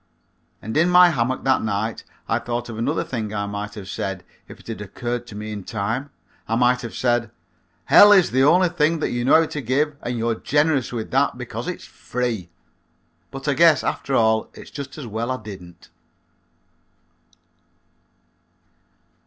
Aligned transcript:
And 0.63 0.75
in 0.77 0.89
my 0.89 1.09
hammock 1.11 1.43
that 1.43 1.61
night 1.61 2.03
I 2.27 2.39
thought 2.39 2.69
of 2.69 2.79
another 2.79 3.03
thing 3.03 3.31
I 3.35 3.45
might 3.45 3.75
have 3.75 3.87
said 3.87 4.23
if 4.47 4.59
it 4.59 4.65
had 4.65 4.81
occurred 4.81 5.27
to 5.27 5.35
me 5.35 5.51
in 5.51 5.63
time. 5.63 6.09
I 6.47 6.55
might 6.55 6.81
have 6.81 6.95
said, 6.95 7.29
"Hell 7.85 8.11
is 8.11 8.31
the 8.31 8.41
only 8.43 8.69
thing 8.69 8.99
you 9.03 9.23
know 9.23 9.41
how 9.41 9.45
to 9.45 9.61
give 9.61 9.95
and 10.01 10.17
you're 10.17 10.33
generous 10.33 10.91
with 10.91 11.11
that 11.11 11.37
because 11.37 11.67
it's 11.67 11.85
free." 11.85 12.49
But 13.29 13.47
I 13.47 13.53
guess 13.53 13.83
after 13.83 14.15
all 14.15 14.49
it's 14.55 14.71
just 14.71 14.97
as 14.97 15.05
well 15.05 15.29
I 15.29 15.37
didn't. 15.37 15.91